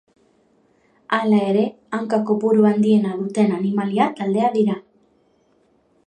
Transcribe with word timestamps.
Hala 1.17 1.41
ere 1.49 1.65
hanka 1.97 2.19
kopuru 2.29 2.65
handiena 2.69 3.11
duten 3.19 3.53
animalia 3.59 4.07
taldea 4.21 4.49
dira. 4.57 4.79